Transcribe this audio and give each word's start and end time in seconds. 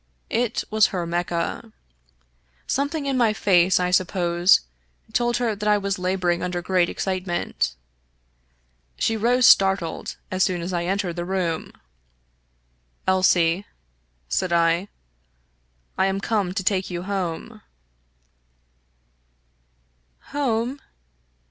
It 0.31 0.63
was 0.71 0.87
her 0.87 1.05
Mecca. 1.05 1.71
Something 2.65 3.05
in 3.05 3.19
my 3.19 3.33
face, 3.33 3.79
I 3.79 3.91
suppose, 3.91 4.61
told 5.13 5.37
her 5.37 5.53
that 5.55 5.69
I 5.69 5.77
was 5.77 5.99
laboring 5.99 6.41
under 6.41 6.59
great 6.59 6.89
excitement. 6.89 7.75
She 8.97 9.15
rose 9.15 9.45
startled 9.45 10.17
as 10.31 10.43
soon 10.43 10.61
as 10.63 10.73
I 10.73 10.85
entered 10.85 11.17
the 11.17 11.23
room." 11.23 11.71
Elsie," 13.07 13.67
said 14.27 14.51
I," 14.51 14.87
I 15.99 16.07
am 16.07 16.19
come 16.19 16.55
to 16.55 16.63
take 16.63 16.89
you 16.89 17.03
home."" 17.03 17.61
Home 20.33 20.81